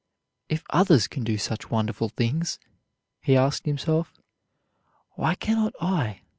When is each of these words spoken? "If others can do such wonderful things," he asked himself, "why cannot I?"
"If 0.49 0.63
others 0.71 1.07
can 1.07 1.23
do 1.23 1.37
such 1.37 1.69
wonderful 1.69 2.09
things," 2.09 2.57
he 3.21 3.37
asked 3.37 3.67
himself, 3.67 4.15
"why 5.11 5.35
cannot 5.35 5.75
I?" 5.79 6.21